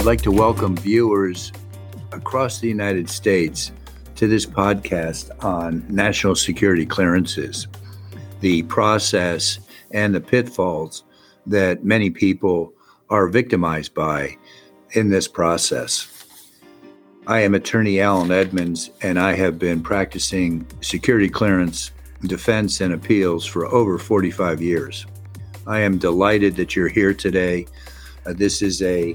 I'd 0.00 0.06
like 0.06 0.22
to 0.22 0.32
welcome 0.32 0.78
viewers 0.78 1.52
across 2.12 2.58
the 2.58 2.66
United 2.66 3.10
States 3.10 3.70
to 4.16 4.26
this 4.26 4.46
podcast 4.46 5.30
on 5.44 5.84
national 5.90 6.36
security 6.36 6.86
clearances, 6.86 7.68
the 8.40 8.62
process 8.62 9.58
and 9.90 10.14
the 10.14 10.20
pitfalls 10.22 11.04
that 11.44 11.84
many 11.84 12.08
people 12.08 12.72
are 13.10 13.28
victimized 13.28 13.92
by 13.92 14.38
in 14.92 15.10
this 15.10 15.28
process. 15.28 16.08
I 17.26 17.40
am 17.40 17.54
attorney 17.54 18.00
Alan 18.00 18.32
Edmonds, 18.32 18.88
and 19.02 19.20
I 19.20 19.34
have 19.34 19.58
been 19.58 19.82
practicing 19.82 20.66
security 20.80 21.28
clearance, 21.28 21.90
defense, 22.22 22.80
and 22.80 22.94
appeals 22.94 23.44
for 23.44 23.66
over 23.66 23.98
45 23.98 24.62
years. 24.62 25.04
I 25.66 25.80
am 25.80 25.98
delighted 25.98 26.56
that 26.56 26.74
you're 26.74 26.88
here 26.88 27.12
today. 27.12 27.66
Uh, 28.24 28.32
this 28.32 28.62
is 28.62 28.80
a 28.80 29.14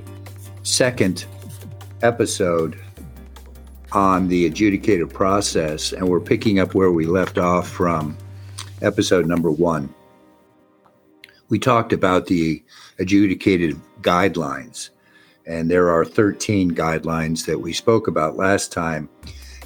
second 0.66 1.26
episode 2.02 2.80
on 3.92 4.28
the 4.28 4.48
adjudicated 4.48 5.12
process, 5.12 5.94
and 5.94 6.10
we're 6.10 6.20
picking 6.20 6.60
up 6.60 6.74
where 6.74 6.92
we 6.92 7.06
left 7.06 7.38
off 7.38 7.70
from 7.70 8.18
episode 8.82 9.28
number 9.28 9.52
one. 9.52 9.94
We 11.50 11.60
talked 11.60 11.94
about 11.94 12.26
the 12.26 12.64
adjudicated 12.98 13.80
guidelines, 14.02 14.90
and 15.46 15.70
there 15.70 15.92
are 15.92 16.04
13 16.04 16.72
guidelines 16.72 17.46
that 17.46 17.60
we 17.60 17.72
spoke 17.72 18.08
about 18.08 18.36
last 18.36 18.72
time. 18.72 19.08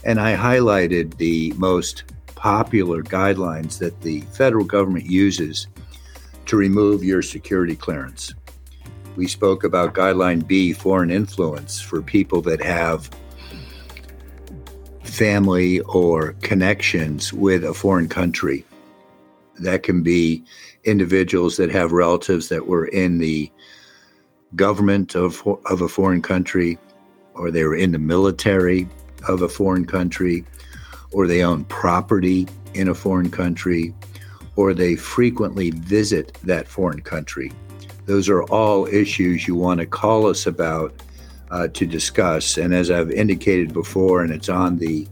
And 0.04 0.20
I 0.20 0.36
highlighted 0.36 1.16
the 1.18 1.54
most 1.56 2.04
popular 2.36 3.04
guidelines 3.04 3.80
that 3.80 4.02
the 4.02 4.22
federal 4.34 4.66
government 4.66 5.06
uses 5.06 5.68
to 6.46 6.58
remove 6.58 7.04
your 7.04 7.22
security 7.22 7.76
clearance. 7.76 8.34
We 9.20 9.28
spoke 9.28 9.66
about 9.66 9.96
Guideline 9.96 10.48
B, 10.48 10.72
foreign 10.72 11.12
influence, 11.12 11.82
for 11.82 12.02
people 12.02 12.42
that 12.44 12.64
have 12.64 13.10
family 15.04 15.82
or 15.82 16.38
connections 16.42 17.34
with 17.34 17.66
a 17.66 17.74
foreign 17.74 18.08
country. 18.08 18.64
That 19.56 19.84
can 19.84 20.04
be 20.04 20.46
individuals 20.86 21.58
that 21.58 21.70
have 21.70 21.92
relatives 21.92 22.48
that 22.48 22.68
were 22.68 22.86
in 22.86 23.18
the 23.18 23.52
government 24.56 25.16
of, 25.16 25.46
of 25.66 25.82
a 25.82 25.90
foreign 25.90 26.22
country, 26.22 26.78
or 27.34 27.52
they 27.52 27.66
were 27.66 27.76
in 27.76 27.92
the 27.92 28.00
military 28.00 28.88
of 29.28 29.42
a 29.42 29.50
foreign 29.50 29.86
country, 29.86 30.46
or 31.12 31.28
they 31.28 31.44
own 31.44 31.66
property 31.66 32.48
in 32.74 32.88
a 32.88 32.96
foreign 32.96 33.30
country, 33.30 33.94
or 34.56 34.74
they 34.74 34.96
frequently 34.96 35.72
visit 35.72 36.38
that 36.44 36.70
foreign 36.70 37.02
country. 37.02 37.52
Those 38.10 38.28
are 38.28 38.42
all 38.46 38.88
issues 38.88 39.48
you 39.48 39.54
want 39.54 39.82
to 39.82 39.86
call 39.86 40.26
us 40.26 40.48
about 40.48 41.00
uh, 41.52 41.68
to 41.68 41.86
discuss. 41.86 42.58
And 42.58 42.74
as 42.74 42.90
I've 42.90 43.12
indicated 43.12 43.72
before, 43.72 44.24
and 44.24 44.34
it's 44.34 44.50
on 44.50 44.80
the 44.80 45.08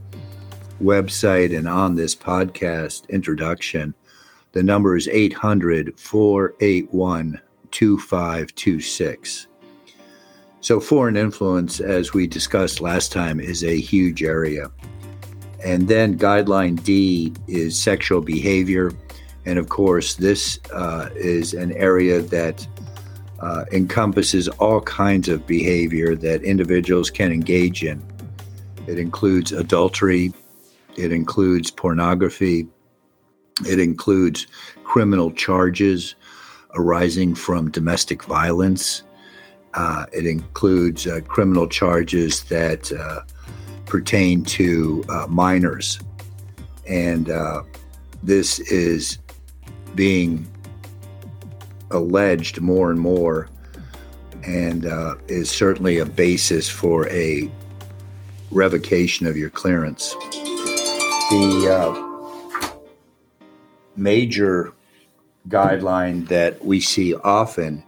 website 0.81 1.55
and 1.55 1.67
on 1.67 1.93
this 1.93 2.15
podcast 2.15 3.07
introduction, 3.09 3.93
the 4.53 4.63
number 4.63 4.97
is 4.97 5.07
800 5.09 5.99
481 5.99 7.39
2526. 7.69 9.47
So, 10.61 10.79
foreign 10.79 11.17
influence, 11.17 11.79
as 11.79 12.15
we 12.15 12.25
discussed 12.25 12.81
last 12.81 13.11
time, 13.11 13.39
is 13.39 13.63
a 13.63 13.79
huge 13.79 14.23
area. 14.23 14.71
And 15.63 15.87
then 15.87 16.17
guideline 16.17 16.83
D 16.83 17.31
is 17.45 17.79
sexual 17.79 18.21
behavior. 18.21 18.91
And 19.45 19.59
of 19.59 19.69
course, 19.69 20.15
this 20.15 20.59
uh, 20.73 21.09
is 21.15 21.53
an 21.53 21.73
area 21.73 22.23
that 22.23 22.67
uh, 23.39 23.65
encompasses 23.71 24.47
all 24.47 24.81
kinds 24.81 25.29
of 25.29 25.45
behavior 25.45 26.15
that 26.15 26.43
individuals 26.43 27.09
can 27.09 27.31
engage 27.31 27.83
in. 27.83 28.01
It 28.87 28.99
includes 28.99 29.51
adultery, 29.51 30.33
it 30.95 31.11
includes 31.11 31.69
pornography, 31.69 32.67
it 33.65 33.79
includes 33.79 34.47
criminal 34.83 35.31
charges 35.31 36.15
arising 36.75 37.35
from 37.35 37.71
domestic 37.71 38.23
violence. 38.23 39.03
Uh, 39.73 40.05
it 40.13 40.25
includes 40.25 41.05
uh, 41.05 41.19
criminal 41.27 41.67
charges 41.67 42.43
that 42.45 42.91
uh, 42.91 43.21
pertain 43.85 44.43
to 44.43 45.03
uh, 45.09 45.27
minors. 45.27 45.99
And 46.87 47.29
uh, 47.29 47.63
this 48.23 48.59
is 48.59 49.17
being 49.95 50.47
alleged 51.91 52.61
more 52.61 52.91
and 52.91 52.99
more 52.99 53.49
and 54.43 54.85
uh, 54.85 55.15
is 55.27 55.49
certainly 55.49 55.99
a 55.99 56.05
basis 56.05 56.69
for 56.69 57.07
a 57.09 57.51
revocation 58.51 59.27
of 59.27 59.35
your 59.35 59.49
clearance. 59.49 60.13
The 61.29 61.67
uh, 61.69 62.77
major 63.95 64.73
guideline 65.49 66.27
that 66.27 66.63
we 66.63 66.79
see 66.79 67.13
often 67.15 67.83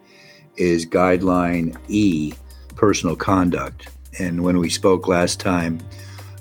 is 0.58 0.86
guideline 0.86 1.78
E, 1.88 2.34
personal 2.76 3.16
conduct. 3.16 3.88
And 4.20 4.44
when 4.44 4.58
we 4.60 4.70
spoke 4.70 5.08
last 5.08 5.40
time, 5.40 5.80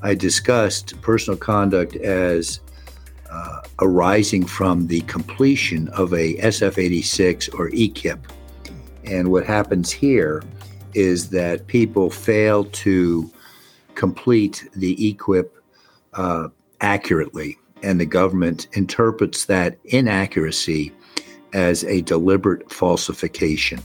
I 0.03 0.15
discussed 0.15 1.01
personal 1.03 1.39
conduct 1.39 1.97
as 1.97 2.61
arising 3.81 4.45
from 4.45 4.87
the 4.87 5.01
completion 5.03 5.89
of 5.89 6.13
a 6.13 6.35
SF 6.37 6.79
86 6.79 7.49
or 7.51 7.71
EQIP. 7.71 8.19
And 9.05 9.31
what 9.31 9.47
happens 9.47 9.91
here 9.91 10.43
is 10.95 11.31
that 11.31 11.67
people 11.67 12.11
fail 12.11 12.65
to 12.65 13.31
complete 13.95 14.69
the 14.75 14.97
EQIP 14.97 15.49
uh, 16.15 16.49
accurately, 16.81 17.59
and 17.83 18.01
the 18.01 18.07
government 18.07 18.69
interprets 18.73 19.45
that 19.47 19.79
inaccuracy 19.85 20.93
as 21.53 21.85
a 21.85 22.03
deliberate 22.03 22.71
falsification. 22.73 23.81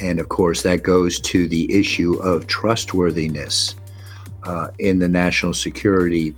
And 0.00 0.18
of 0.18 0.28
course, 0.28 0.62
that 0.62 0.82
goes 0.82 1.20
to 1.20 1.46
the 1.46 1.72
issue 1.72 2.14
of 2.14 2.46
trustworthiness 2.46 3.76
uh, 4.42 4.68
in 4.78 4.98
the 4.98 5.08
national 5.08 5.54
security 5.54 6.34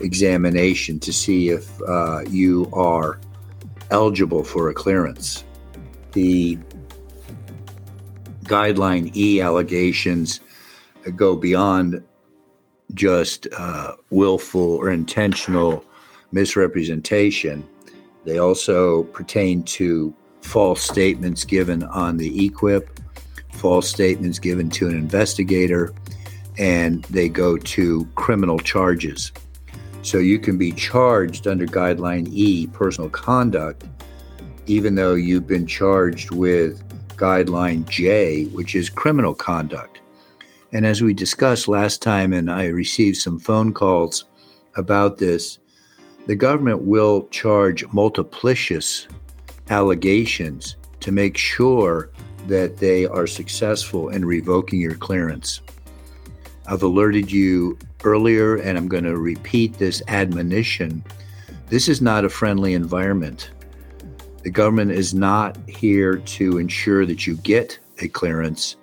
examination 0.00 0.98
to 1.00 1.12
see 1.12 1.50
if 1.50 1.80
uh, 1.82 2.20
you 2.28 2.68
are 2.72 3.20
eligible 3.90 4.44
for 4.44 4.68
a 4.68 4.74
clearance. 4.74 5.44
The 6.12 6.58
guideline 8.44 9.14
E 9.16 9.40
allegations 9.40 10.40
go 11.16 11.36
beyond 11.36 12.02
just 12.94 13.46
uh, 13.56 13.94
willful 14.10 14.74
or 14.76 14.90
intentional 14.90 15.84
misrepresentation. 16.32 17.66
They 18.24 18.38
also 18.38 19.04
pertain 19.04 19.62
to 19.64 20.14
false 20.42 20.82
statements 20.82 21.44
given 21.44 21.84
on 21.84 22.16
the 22.16 22.50
EQIP, 22.50 22.88
false 23.52 23.88
statements 23.88 24.38
given 24.38 24.70
to 24.70 24.88
an 24.88 24.96
investigator, 24.96 25.92
and 26.58 27.04
they 27.04 27.28
go 27.28 27.56
to 27.56 28.06
criminal 28.14 28.58
charges. 28.58 29.32
So 30.02 30.18
you 30.18 30.38
can 30.38 30.56
be 30.56 30.72
charged 30.72 31.46
under 31.46 31.66
Guideline 31.66 32.28
E, 32.32 32.66
personal 32.68 33.10
conduct, 33.10 33.84
even 34.66 34.94
though 34.94 35.14
you've 35.14 35.46
been 35.46 35.66
charged 35.66 36.30
with 36.30 36.82
Guideline 37.16 37.86
J, 37.88 38.44
which 38.46 38.74
is 38.74 38.88
criminal 38.88 39.34
conduct. 39.34 40.00
And 40.72 40.86
as 40.86 41.02
we 41.02 41.12
discussed 41.12 41.68
last 41.68 42.00
time, 42.00 42.32
and 42.32 42.50
I 42.50 42.66
received 42.66 43.18
some 43.18 43.38
phone 43.38 43.74
calls 43.74 44.24
about 44.76 45.18
this, 45.18 45.58
the 46.26 46.36
government 46.36 46.82
will 46.82 47.26
charge 47.28 47.84
multiplicious 47.88 49.06
allegations 49.68 50.76
to 51.00 51.12
make 51.12 51.36
sure 51.36 52.10
that 52.46 52.76
they 52.78 53.06
are 53.06 53.26
successful 53.26 54.08
in 54.08 54.24
revoking 54.24 54.80
your 54.80 54.94
clearance. 54.94 55.60
I've 56.70 56.84
alerted 56.84 57.32
you 57.32 57.76
earlier, 58.04 58.54
and 58.54 58.78
I'm 58.78 58.86
going 58.86 59.02
to 59.02 59.18
repeat 59.18 59.74
this 59.74 60.02
admonition. 60.06 61.02
This 61.66 61.88
is 61.88 62.00
not 62.00 62.24
a 62.24 62.28
friendly 62.28 62.74
environment. 62.74 63.50
The 64.44 64.50
government 64.50 64.92
is 64.92 65.12
not 65.12 65.58
here 65.68 66.18
to 66.18 66.58
ensure 66.58 67.04
that 67.06 67.26
you 67.26 67.36
get 67.38 67.76
a 67.98 68.06
clearance. 68.06 68.76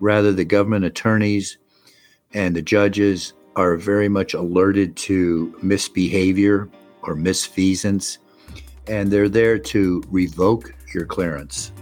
Rather, 0.00 0.32
the 0.32 0.46
government 0.46 0.86
attorneys 0.86 1.58
and 2.32 2.56
the 2.56 2.62
judges 2.62 3.34
are 3.56 3.76
very 3.76 4.08
much 4.08 4.32
alerted 4.32 4.96
to 4.96 5.54
misbehavior 5.60 6.70
or 7.02 7.14
misfeasance, 7.14 8.16
and 8.88 9.10
they're 9.10 9.28
there 9.28 9.58
to 9.58 10.02
revoke 10.10 10.72
your 10.94 11.04
clearance. 11.04 11.72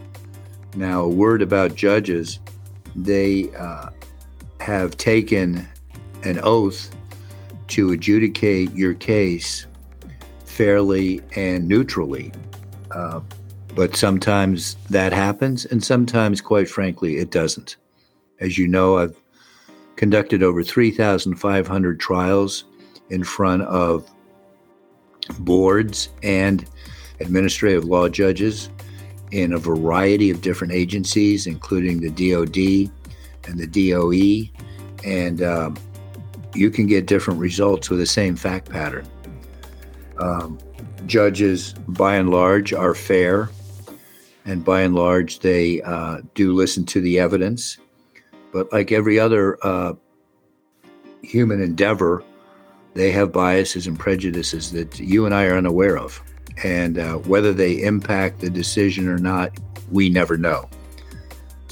Now, 0.74 1.02
a 1.02 1.08
word 1.08 1.40
about 1.40 1.76
judges 1.76 2.40
they 2.96 3.48
uh, 3.54 3.90
have 4.62 4.96
taken 4.96 5.68
an 6.22 6.38
oath 6.44 6.94
to 7.66 7.90
adjudicate 7.90 8.72
your 8.74 8.94
case 8.94 9.66
fairly 10.44 11.20
and 11.34 11.66
neutrally. 11.66 12.32
Uh, 12.92 13.20
but 13.74 13.96
sometimes 13.96 14.76
that 14.90 15.12
happens, 15.12 15.64
and 15.64 15.82
sometimes, 15.82 16.40
quite 16.40 16.68
frankly, 16.68 17.16
it 17.16 17.30
doesn't. 17.30 17.76
As 18.38 18.56
you 18.56 18.68
know, 18.68 18.98
I've 18.98 19.16
conducted 19.96 20.42
over 20.42 20.62
3,500 20.62 21.98
trials 21.98 22.64
in 23.10 23.24
front 23.24 23.62
of 23.62 24.08
boards 25.40 26.10
and 26.22 26.64
administrative 27.18 27.84
law 27.84 28.08
judges 28.08 28.68
in 29.32 29.54
a 29.54 29.58
variety 29.58 30.30
of 30.30 30.40
different 30.40 30.72
agencies, 30.72 31.46
including 31.46 32.00
the 32.00 32.10
DoD 32.10 32.92
and 33.46 33.58
the 33.58 33.66
DOE. 33.66 34.50
And 35.04 35.42
um, 35.42 35.76
you 36.54 36.70
can 36.70 36.86
get 36.86 37.06
different 37.06 37.40
results 37.40 37.90
with 37.90 37.98
the 37.98 38.06
same 38.06 38.36
fact 38.36 38.68
pattern. 38.68 39.06
Um, 40.18 40.58
judges, 41.06 41.74
by 41.88 42.16
and 42.16 42.30
large, 42.30 42.72
are 42.72 42.94
fair, 42.94 43.50
and 44.44 44.64
by 44.64 44.82
and 44.82 44.94
large, 44.94 45.40
they 45.40 45.82
uh, 45.82 46.20
do 46.34 46.52
listen 46.52 46.84
to 46.86 47.00
the 47.00 47.18
evidence. 47.18 47.78
But 48.52 48.72
like 48.72 48.92
every 48.92 49.18
other 49.18 49.58
uh, 49.62 49.94
human 51.22 51.60
endeavor, 51.60 52.22
they 52.94 53.10
have 53.12 53.32
biases 53.32 53.86
and 53.86 53.98
prejudices 53.98 54.72
that 54.72 54.98
you 54.98 55.24
and 55.24 55.34
I 55.34 55.46
are 55.46 55.56
unaware 55.56 55.96
of. 55.96 56.22
And 56.62 56.98
uh, 56.98 57.14
whether 57.18 57.52
they 57.52 57.82
impact 57.82 58.40
the 58.40 58.50
decision 58.50 59.08
or 59.08 59.18
not, 59.18 59.58
we 59.90 60.10
never 60.10 60.36
know. 60.36 60.68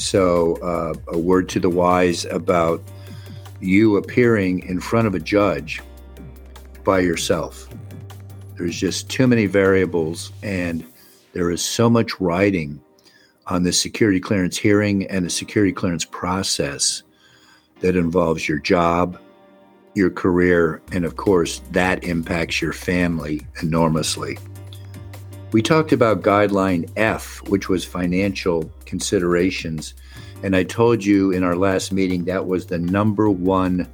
So, 0.01 0.55
uh, 0.63 0.95
a 1.09 1.19
word 1.19 1.51
to 1.51 1.61
the 1.61 1.69
wise 1.69 2.25
about 2.25 2.83
you 3.61 3.99
appearing 3.99 4.61
in 4.61 4.81
front 4.81 5.07
of 5.07 5.15
a 5.15 5.21
judge 5.21 5.83
by 6.85 7.01
yourself. 7.01 7.69
There's 8.57 8.81
just 8.81 9.11
too 9.11 9.27
many 9.27 9.45
variables, 9.45 10.33
and 10.43 10.87
there 11.35 11.51
is 11.51 11.63
so 11.63 11.91
much 11.91 12.19
writing 12.19 12.81
on 13.49 13.63
the 13.63 13.75
security 13.75 14.21
clearance 14.21 14.57
hearing 14.57 15.07
and 15.09 15.27
the 15.27 15.31
security 15.31 15.73
clearance 15.73 16.07
process 16.07 17.03
that 17.81 17.95
involves 17.95 18.49
your 18.49 18.59
job, 18.59 19.21
your 19.95 20.11
career, 20.11 20.81
and 20.93 21.05
of 21.05 21.17
course, 21.17 21.61
that 21.73 22.05
impacts 22.05 22.63
your 22.63 22.73
family 22.73 23.47
enormously. 23.61 24.39
We 25.53 25.61
talked 25.61 25.93
about 25.93 26.23
guideline 26.23 26.91
F, 26.97 27.43
which 27.49 27.69
was 27.69 27.85
financial 27.85 28.73
considerations. 28.91 29.95
And 30.43 30.57
I 30.57 30.65
told 30.65 31.05
you 31.05 31.31
in 31.31 31.45
our 31.45 31.57
last 31.57 31.93
meeting 31.93 32.25
that 32.25 32.47
was 32.47 32.67
the 32.67 32.79
number 32.79 33.31
one 33.31 33.89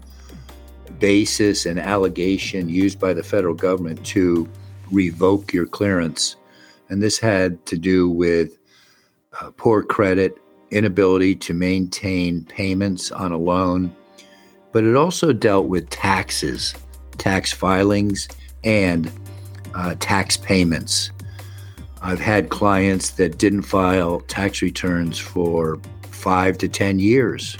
basis 0.99 1.67
and 1.67 1.79
allegation 1.79 2.69
used 2.69 2.99
by 2.99 3.13
the 3.13 3.23
federal 3.23 3.55
government 3.55 4.05
to 4.07 4.49
revoke 4.91 5.53
your 5.53 5.67
clearance. 5.67 6.37
And 6.89 7.03
this 7.03 7.19
had 7.19 7.65
to 7.67 7.77
do 7.77 8.09
with 8.09 8.59
uh, 9.41 9.51
poor 9.57 9.83
credit, 9.83 10.39
inability 10.71 11.35
to 11.37 11.53
maintain 11.53 12.45
payments 12.45 13.13
on 13.13 13.33
a 13.33 13.39
loan, 13.39 13.95
but 14.73 14.85
it 14.85 14.97
also 14.97 15.33
dealt 15.33 15.67
with 15.67 15.91
taxes, 15.91 16.75
tax 17.19 17.53
filings, 17.53 18.29
and 18.65 19.11
uh, 19.75 19.95
tax 20.01 20.37
payments. 20.39 21.11
I've 22.07 22.21
had 22.21 22.51
clients 22.51 23.11
that 23.11 23.37
didn't 23.37 23.63
file 23.63 24.21
tax 24.21 24.63
returns 24.63 25.19
for 25.19 25.81
five 26.03 26.57
to 26.59 26.69
10 26.69 27.01
years. 27.01 27.59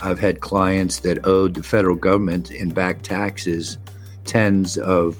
I've 0.00 0.18
had 0.18 0.40
clients 0.40 0.98
that 0.98 1.24
owed 1.24 1.54
the 1.54 1.62
federal 1.62 1.94
government 1.94 2.50
in 2.50 2.70
back 2.70 3.02
taxes 3.02 3.78
tens 4.24 4.76
of 4.76 5.16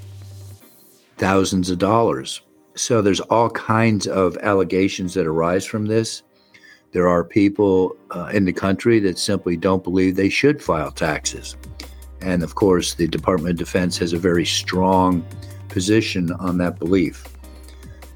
thousands 1.16 1.70
of 1.70 1.78
dollars. 1.78 2.40
So 2.74 3.00
there's 3.00 3.20
all 3.20 3.50
kinds 3.50 4.08
of 4.08 4.36
allegations 4.38 5.14
that 5.14 5.28
arise 5.28 5.64
from 5.64 5.86
this. 5.86 6.24
There 6.90 7.06
are 7.06 7.22
people 7.22 7.96
uh, 8.10 8.32
in 8.32 8.46
the 8.46 8.52
country 8.52 8.98
that 8.98 9.16
simply 9.16 9.56
don't 9.56 9.84
believe 9.84 10.16
they 10.16 10.28
should 10.28 10.60
file 10.60 10.90
taxes. 10.90 11.54
And 12.20 12.42
of 12.42 12.56
course, 12.56 12.94
the 12.94 13.06
Department 13.06 13.52
of 13.52 13.58
Defense 13.58 13.96
has 13.98 14.12
a 14.12 14.18
very 14.18 14.44
strong 14.44 15.24
position 15.68 16.32
on 16.32 16.58
that 16.58 16.80
belief. 16.80 17.24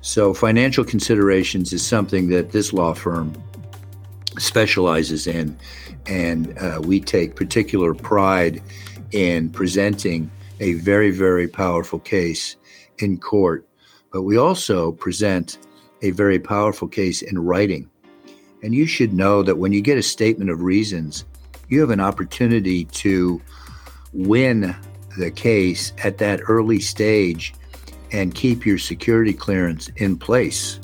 So, 0.04 0.34
financial 0.34 0.84
considerations 0.84 1.72
is 1.72 1.82
something 1.82 2.28
that 2.28 2.52
this 2.52 2.74
law 2.74 2.92
firm 2.92 3.32
specializes 4.38 5.26
in, 5.26 5.56
and 6.04 6.58
uh, 6.58 6.82
we 6.84 7.00
take 7.00 7.36
particular 7.36 7.94
pride 7.94 8.62
in 9.12 9.48
presenting 9.48 10.30
a 10.60 10.74
very, 10.74 11.10
very 11.10 11.48
powerful 11.48 12.00
case 12.00 12.56
in 12.98 13.18
court. 13.18 13.66
But 14.12 14.24
we 14.24 14.36
also 14.36 14.92
present 14.92 15.56
a 16.02 16.10
very 16.10 16.38
powerful 16.38 16.86
case 16.86 17.22
in 17.22 17.38
writing. 17.38 17.88
And 18.62 18.74
you 18.74 18.86
should 18.86 19.14
know 19.14 19.42
that 19.42 19.56
when 19.56 19.72
you 19.72 19.80
get 19.80 19.96
a 19.96 20.02
statement 20.02 20.50
of 20.50 20.60
reasons, 20.60 21.24
you 21.70 21.80
have 21.80 21.88
an 21.88 22.00
opportunity 22.00 22.84
to 22.84 23.40
win 24.12 24.76
the 25.16 25.30
case 25.30 25.94
at 26.04 26.18
that 26.18 26.40
early 26.46 26.80
stage 26.80 27.54
and 28.14 28.32
keep 28.32 28.64
your 28.64 28.78
security 28.78 29.32
clearance 29.32 29.88
in 29.96 30.16
place. 30.16 30.78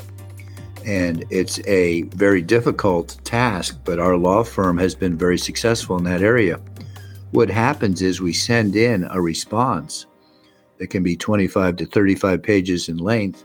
And 0.85 1.25
it's 1.31 1.61
a 1.65 2.03
very 2.03 2.43
difficult 2.43 3.21
task, 3.23 3.79
but 3.85 4.00
our 4.00 4.17
law 4.17 4.43
firm 4.43 4.77
has 4.79 4.97
been 4.97 5.17
very 5.17 5.38
successful 5.38 5.97
in 5.97 6.03
that 6.05 6.23
area. 6.23 6.61
What 7.31 7.49
happens 7.49 8.03
is 8.03 8.21
we 8.21 8.32
send 8.32 8.75
in 8.75 9.06
a 9.12 9.21
response 9.21 10.06
that 10.79 10.88
can 10.88 11.05
be 11.05 11.15
25 11.15 11.77
to 11.77 11.87
35 11.87 12.43
pages 12.43 12.88
in 12.88 12.97
length, 12.97 13.44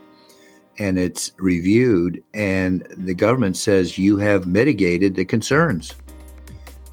and 0.80 0.98
it's 0.98 1.34
reviewed, 1.38 2.24
and 2.34 2.88
the 2.98 3.14
government 3.14 3.56
says 3.56 4.00
you 4.00 4.18
have 4.18 4.48
mitigated 4.48 5.14
the 5.14 5.26
concerns. 5.26 5.94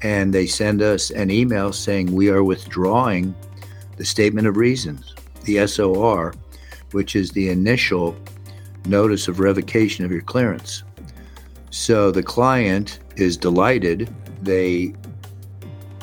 And 0.03 0.31
they 0.31 0.45
send 0.45 0.83
us 0.83 1.09
an 1.09 1.31
email 1.31 1.73
saying 1.73 2.13
we 2.13 2.29
are 2.29 2.43
withdrawing 2.43 3.33
the 3.97 4.05
statement 4.05 4.45
of 4.45 4.57
reasons, 4.57 5.15
the 5.45 5.65
SOR, 5.65 6.35
which 6.93 7.15
is 7.15 7.31
the 7.31 7.49
initial 7.49 8.15
notice 8.85 9.27
of 9.27 9.39
revocation 9.39 10.05
of 10.05 10.11
your 10.11 10.21
clearance. 10.21 10.83
So 11.69 12.11
the 12.11 12.23
client 12.23 12.99
is 13.15 13.37
delighted. 13.37 14.13
They 14.41 14.93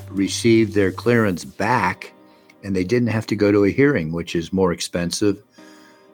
received 0.09 0.75
their 0.75 0.91
clearance 0.91 1.45
back 1.45 2.13
and 2.63 2.75
they 2.75 2.85
didn't 2.85 3.09
have 3.09 3.27
to 3.29 3.37
go 3.37 3.53
to 3.53 3.65
a 3.65 3.71
hearing, 3.71 4.13
which 4.13 4.35
is 4.35 4.53
more 4.53 4.73
expensive, 4.73 5.43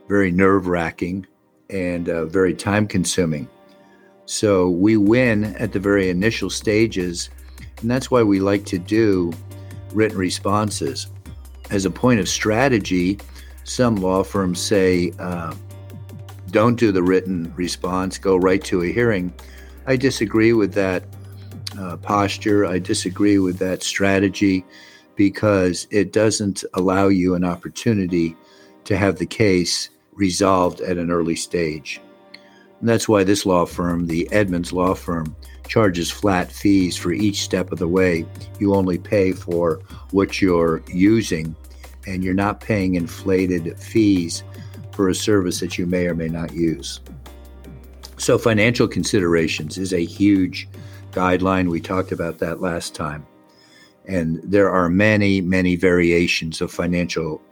very 0.09 0.31
nerve 0.31 0.67
wracking, 0.67 1.27
and 1.71 2.09
uh, 2.09 2.27
very 2.27 2.55
time 2.55 2.87
consuming. 2.87 3.49
So 4.27 4.69
we 4.69 4.97
win 4.97 5.57
at 5.57 5.73
the 5.73 5.81
very 5.81 6.09
initial 6.09 6.51
stages, 6.51 7.31
and 7.81 7.91
that's 7.91 8.11
why 8.11 8.23
we 8.23 8.41
like 8.41 8.65
to 8.67 8.79
do 8.79 9.33
written 9.93 10.19
responses. 10.19 11.09
As 11.71 11.85
a 11.85 11.91
point 11.91 12.21
of 12.21 12.29
strategy, 12.29 13.19
some 13.67 13.97
law 13.97 14.23
firms 14.23 14.61
say, 14.61 15.13
uh, 15.19 15.53
don't 16.53 16.77
do 16.77 16.93
the 16.93 17.03
written 17.03 17.53
response, 17.57 18.17
go 18.17 18.37
right 18.37 18.63
to 18.65 18.83
a 18.83 18.93
hearing. 18.93 19.35
I 19.87 19.97
disagree 19.97 20.53
with 20.53 20.73
that 20.75 21.05
uh, 21.79 21.97
posture. 21.97 22.65
I 22.65 22.79
disagree 22.79 23.39
with 23.39 23.59
that 23.59 23.83
strategy 23.83 24.65
because 25.17 25.89
it 25.91 26.13
doesn't 26.13 26.65
allow 26.75 27.09
you 27.09 27.35
an 27.35 27.45
opportunity 27.45 28.37
to 28.85 28.97
have 28.97 29.19
the 29.19 29.27
case 29.27 29.91
resolved 30.13 30.81
at 30.81 30.97
an 30.97 31.11
early 31.11 31.37
stage. 31.37 32.01
And 32.79 32.89
that's 32.89 33.09
why 33.09 33.25
this 33.25 33.45
law 33.45 33.67
firm, 33.67 34.07
the 34.07 34.31
Edmonds 34.31 34.73
Law 34.73 34.95
Firm, 34.95 35.35
charges 35.67 36.09
flat 36.11 36.53
fees 36.53 36.97
for 36.97 37.11
each 37.11 37.43
step 37.43 37.73
of 37.73 37.81
the 37.81 37.89
way. 37.89 38.25
You 38.61 38.75
only 38.75 38.99
pay 38.99 39.33
for 39.33 39.81
what 40.13 40.41
you're 40.41 40.85
using 40.87 41.57
and 42.07 42.25
you're 42.25 42.35
not 42.35 42.61
paying 42.61 42.95
inflated 42.95 43.79
fees 43.79 44.45
for 44.93 45.09
a 45.09 45.15
service 45.15 45.61
that 45.61 45.77
you 45.77 45.87
may 45.87 46.07
or 46.07 46.15
may 46.15 46.29
not 46.29 46.53
use. 46.53 47.01
So, 48.19 48.39
financial 48.39 48.89
considerations 48.89 49.77
is 49.77 49.93
a 49.93 50.05
huge 50.05 50.69
guideline. 51.13 51.71
We 51.71 51.81
talked 51.81 52.13
about 52.13 52.39
that 52.39 52.61
last 52.61 52.95
time. 52.95 53.27
And 54.07 54.41
there 54.43 54.71
are 54.71 54.89
many, 54.89 55.41
many 55.41 55.77
variations 55.77 56.61
of 56.61 56.71
financial 56.71 57.43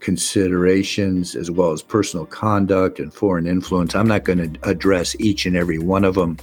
considerations 0.00 1.34
as 1.34 1.50
well 1.50 1.72
as 1.72 1.82
personal 1.82 2.26
conduct 2.26 2.98
and 2.98 3.12
foreign 3.12 3.46
influence. 3.46 3.94
I'm 3.94 4.06
not 4.06 4.24
going 4.24 4.52
to 4.52 4.68
address 4.68 5.16
each 5.18 5.46
and 5.46 5.56
every 5.56 5.78
one 5.78 6.04
of 6.04 6.14
them. 6.14 6.38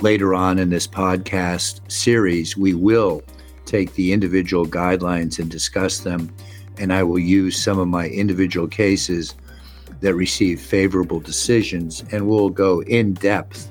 Later 0.00 0.34
on 0.34 0.58
in 0.58 0.70
this 0.70 0.86
podcast 0.86 1.80
series, 1.90 2.56
we 2.56 2.74
will 2.74 3.22
take 3.64 3.94
the 3.94 4.12
individual 4.12 4.66
guidelines 4.66 5.38
and 5.38 5.50
discuss 5.50 6.00
them. 6.00 6.34
And 6.78 6.92
I 6.92 7.02
will 7.02 7.18
use 7.18 7.62
some 7.62 7.78
of 7.78 7.88
my 7.88 8.08
individual 8.08 8.68
cases 8.68 9.34
that 10.00 10.14
receive 10.14 10.60
favorable 10.60 11.20
decisions 11.20 12.04
and 12.12 12.28
we'll 12.28 12.50
go 12.50 12.82
in 12.82 13.14
depth 13.14 13.70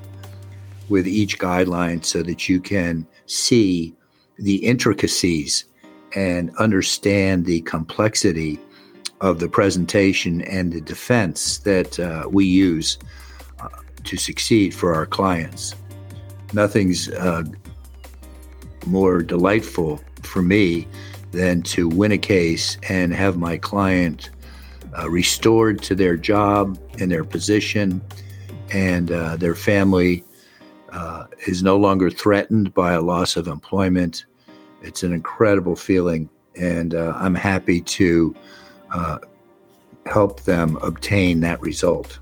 with 0.88 1.06
each 1.06 1.38
guideline 1.38 2.04
so 2.04 2.22
that 2.22 2.48
you 2.48 2.60
can 2.60 3.06
see 3.26 3.94
the 4.38 4.56
intricacies 4.56 5.66
and 6.14 6.54
understand 6.56 7.44
the 7.44 7.60
complexity 7.62 8.58
of 9.20 9.38
the 9.38 9.48
presentation 9.48 10.42
and 10.42 10.72
the 10.72 10.80
defense 10.80 11.58
that 11.58 11.98
uh, 12.00 12.26
we 12.30 12.44
use 12.44 12.98
uh, 13.60 13.68
to 14.04 14.16
succeed 14.16 14.74
for 14.74 14.94
our 14.94 15.06
clients. 15.06 15.74
Nothing's 16.52 17.08
uh, 17.08 17.44
more 18.86 19.22
delightful 19.22 20.00
for 20.22 20.42
me 20.42 20.86
than 21.32 21.62
to 21.62 21.88
win 21.88 22.12
a 22.12 22.18
case 22.18 22.76
and 22.88 23.12
have 23.12 23.36
my 23.36 23.56
client 23.56 24.30
uh, 24.98 25.08
restored 25.08 25.82
to 25.82 25.94
their 25.94 26.16
job 26.16 26.78
and 26.98 27.10
their 27.10 27.24
position, 27.24 28.02
and 28.72 29.10
uh, 29.10 29.36
their 29.36 29.54
family 29.54 30.24
uh, 30.92 31.26
is 31.46 31.62
no 31.62 31.76
longer 31.76 32.10
threatened 32.10 32.74
by 32.74 32.92
a 32.92 33.00
loss 33.00 33.36
of 33.36 33.48
employment. 33.48 34.26
It's 34.82 35.02
an 35.02 35.12
incredible 35.12 35.76
feeling, 35.76 36.28
and 36.54 36.94
uh, 36.94 37.14
I'm 37.16 37.34
happy 37.34 37.80
to 37.80 38.34
uh, 38.92 39.18
help 40.06 40.42
them 40.42 40.76
obtain 40.82 41.40
that 41.40 41.60
result. 41.62 42.18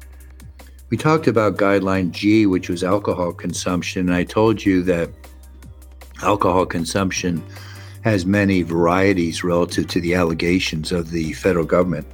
We 0.90 0.96
talked 0.96 1.26
about 1.26 1.56
guideline 1.56 2.10
G, 2.10 2.46
which 2.46 2.68
was 2.68 2.84
alcohol 2.84 3.32
consumption, 3.32 4.08
and 4.08 4.16
I 4.16 4.24
told 4.24 4.64
you 4.64 4.82
that 4.84 5.10
alcohol 6.22 6.66
consumption 6.66 7.42
has 8.02 8.24
many 8.24 8.62
varieties 8.62 9.44
relative 9.44 9.86
to 9.88 10.00
the 10.00 10.14
allegations 10.14 10.90
of 10.92 11.10
the 11.10 11.32
federal 11.34 11.66
government. 11.66 12.06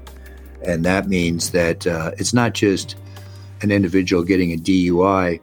And 0.62 0.84
that 0.84 1.08
means 1.08 1.50
that 1.50 1.86
uh, 1.86 2.10
it's 2.18 2.34
not 2.34 2.54
just 2.54 2.96
an 3.62 3.70
individual 3.70 4.24
getting 4.24 4.52
a 4.52 4.56
DUI, 4.56 5.40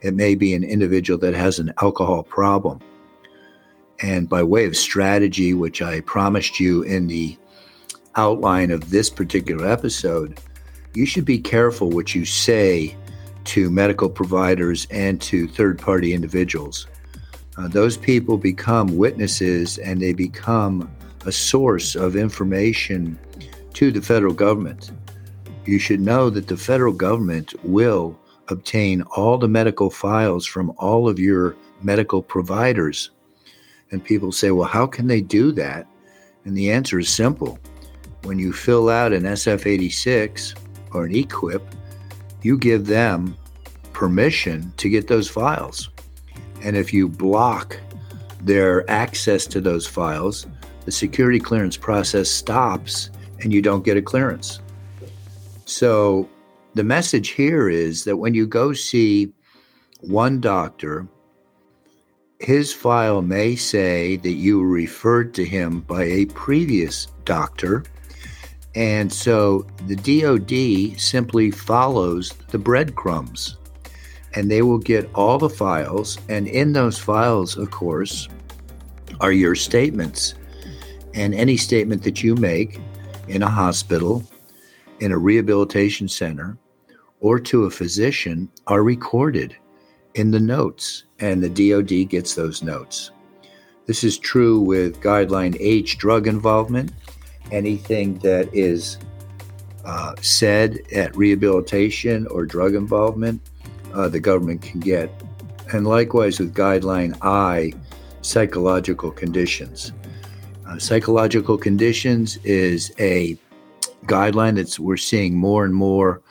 it 0.00 0.14
may 0.14 0.34
be 0.34 0.54
an 0.54 0.64
individual 0.64 1.18
that 1.20 1.34
has 1.34 1.58
an 1.58 1.72
alcohol 1.82 2.22
problem. 2.22 2.80
And 4.02 4.28
by 4.28 4.42
way 4.42 4.64
of 4.64 4.76
strategy, 4.76 5.52
which 5.52 5.82
I 5.82 6.00
promised 6.00 6.58
you 6.58 6.82
in 6.82 7.06
the 7.06 7.36
outline 8.16 8.70
of 8.70 8.90
this 8.90 9.10
particular 9.10 9.66
episode, 9.66 10.40
you 10.94 11.04
should 11.04 11.24
be 11.24 11.38
careful 11.38 11.90
what 11.90 12.14
you 12.14 12.24
say 12.24 12.96
to 13.44 13.70
medical 13.70 14.08
providers 14.08 14.86
and 14.90 15.20
to 15.22 15.48
third 15.48 15.78
party 15.78 16.14
individuals. 16.14 16.86
Uh, 17.56 17.68
those 17.68 17.96
people 17.96 18.38
become 18.38 18.96
witnesses 18.96 19.78
and 19.78 20.00
they 20.00 20.12
become 20.12 20.90
a 21.26 21.32
source 21.32 21.94
of 21.94 22.16
information 22.16 23.18
to 23.74 23.90
the 23.90 24.00
federal 24.00 24.32
government. 24.32 24.90
You 25.66 25.78
should 25.78 26.00
know 26.00 26.30
that 26.30 26.48
the 26.48 26.56
federal 26.56 26.92
government 26.92 27.54
will 27.62 28.18
obtain 28.48 29.02
all 29.02 29.38
the 29.38 29.48
medical 29.48 29.90
files 29.90 30.46
from 30.46 30.72
all 30.78 31.08
of 31.08 31.18
your 31.18 31.56
medical 31.82 32.22
providers. 32.22 33.10
And 33.90 34.04
people 34.04 34.32
say, 34.32 34.50
well, 34.50 34.68
how 34.68 34.86
can 34.86 35.06
they 35.06 35.20
do 35.20 35.52
that? 35.52 35.86
And 36.44 36.56
the 36.56 36.70
answer 36.70 36.98
is 36.98 37.08
simple. 37.08 37.58
When 38.22 38.38
you 38.38 38.52
fill 38.52 38.88
out 38.88 39.12
an 39.12 39.22
SF 39.22 39.66
86 39.66 40.54
or 40.92 41.04
an 41.04 41.12
EQIP, 41.12 41.62
you 42.42 42.58
give 42.58 42.86
them 42.86 43.36
permission 43.92 44.72
to 44.78 44.88
get 44.88 45.08
those 45.08 45.28
files. 45.28 45.90
And 46.62 46.76
if 46.76 46.92
you 46.92 47.08
block 47.08 47.78
their 48.42 48.88
access 48.90 49.46
to 49.46 49.60
those 49.60 49.86
files, 49.86 50.46
the 50.84 50.92
security 50.92 51.38
clearance 51.38 51.76
process 51.76 52.30
stops 52.30 53.10
and 53.40 53.52
you 53.52 53.62
don't 53.62 53.84
get 53.84 53.96
a 53.96 54.02
clearance. 54.02 54.60
So 55.64 56.28
the 56.74 56.84
message 56.84 57.30
here 57.30 57.68
is 57.68 58.04
that 58.04 58.16
when 58.16 58.34
you 58.34 58.46
go 58.46 58.72
see 58.72 59.32
one 60.00 60.40
doctor, 60.40 61.06
his 62.38 62.72
file 62.72 63.22
may 63.22 63.54
say 63.54 64.16
that 64.16 64.32
you 64.32 64.60
were 64.60 64.68
referred 64.68 65.34
to 65.34 65.44
him 65.44 65.80
by 65.80 66.04
a 66.04 66.26
previous 66.26 67.06
doctor. 67.24 67.84
And 68.74 69.12
so 69.12 69.66
the 69.86 69.96
DOD 69.96 70.98
simply 70.98 71.50
follows 71.50 72.32
the 72.48 72.58
breadcrumbs 72.58 73.56
and 74.34 74.50
they 74.50 74.62
will 74.62 74.78
get 74.78 75.10
all 75.14 75.38
the 75.38 75.50
files. 75.50 76.18
And 76.28 76.46
in 76.46 76.72
those 76.72 76.98
files, 76.98 77.56
of 77.56 77.70
course, 77.70 78.28
are 79.20 79.32
your 79.32 79.54
statements. 79.54 80.34
And 81.14 81.34
any 81.34 81.56
statement 81.56 82.02
that 82.04 82.22
you 82.22 82.34
make 82.36 82.78
in 83.28 83.42
a 83.42 83.50
hospital, 83.50 84.24
in 85.00 85.12
a 85.12 85.18
rehabilitation 85.18 86.08
center, 86.08 86.56
or 87.20 87.38
to 87.38 87.64
a 87.64 87.70
physician 87.70 88.48
are 88.66 88.82
recorded 88.82 89.56
in 90.14 90.30
the 90.30 90.40
notes, 90.40 91.04
and 91.18 91.42
the 91.42 91.48
DoD 91.48 92.08
gets 92.08 92.34
those 92.34 92.62
notes. 92.62 93.10
This 93.86 94.04
is 94.04 94.18
true 94.18 94.60
with 94.60 95.00
guideline 95.00 95.56
H 95.58 95.98
drug 95.98 96.26
involvement. 96.26 96.92
Anything 97.50 98.18
that 98.18 98.48
is 98.54 98.98
uh, 99.84 100.14
said 100.20 100.78
at 100.94 101.16
rehabilitation 101.16 102.26
or 102.28 102.46
drug 102.46 102.74
involvement 102.74 103.40
uh, 103.94 104.08
the 104.08 104.20
government 104.20 104.62
can 104.62 104.80
get. 104.80 105.10
And 105.72 105.86
likewise 105.86 106.40
with 106.40 106.54
guideline 106.54 107.16
I, 107.22 107.72
psychological 108.22 109.10
conditions. 109.10 109.92
Uh, 110.66 110.78
psychological 110.78 111.58
conditions 111.58 112.38
is 112.44 112.92
a 112.98 113.36
guideline 114.04 114.56
that 114.56 114.78
we're 114.78 114.96
seeing 114.96 115.36
more 115.36 115.64
and 115.64 115.74
more 115.74 116.22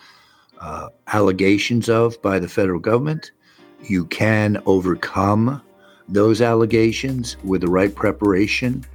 uh, 0.60 0.89
allegations 1.08 1.89
of 1.89 2.22
by 2.22 2.39
the 2.39 2.48
federal 2.48 2.80
government. 2.80 3.32
You 3.84 4.06
can 4.06 4.62
overcome 4.66 5.62
those 6.08 6.42
allegations 6.42 7.38
with 7.44 7.62
the 7.62 7.70
right 7.70 7.94
preparation. 7.94 8.86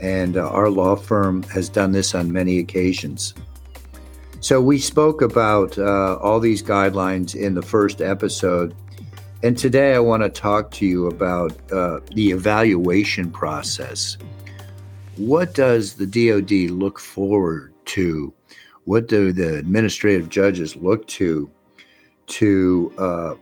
And 0.00 0.36
uh, 0.36 0.48
our 0.48 0.68
law 0.68 0.96
firm 0.96 1.42
has 1.44 1.68
done 1.68 1.92
this 1.92 2.14
on 2.14 2.32
many 2.32 2.58
occasions. 2.58 3.34
So 4.46 4.60
we 4.60 4.78
spoke 4.78 5.22
about 5.22 5.76
uh, 5.76 6.18
all 6.22 6.38
these 6.38 6.62
guidelines 6.62 7.34
in 7.34 7.54
the 7.54 7.62
first 7.62 8.00
episode. 8.00 8.76
And 9.42 9.58
today 9.58 9.96
I 9.96 9.98
want 9.98 10.22
to 10.22 10.28
talk 10.28 10.70
to 10.78 10.86
you 10.86 11.08
about 11.08 11.50
uh, 11.72 11.98
the 12.14 12.30
evaluation 12.30 13.32
process. 13.32 14.16
What 15.16 15.52
does 15.54 15.94
the 15.94 16.06
DoD 16.06 16.70
look 16.70 17.00
forward 17.00 17.74
to? 17.86 18.32
What 18.84 19.08
do 19.08 19.32
the 19.32 19.56
administrative 19.56 20.28
judges 20.28 20.76
look 20.76 21.08
to 21.08 21.50
to 22.28 22.92
uh, 22.98 23.34